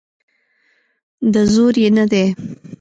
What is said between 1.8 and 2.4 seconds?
یې نه دی.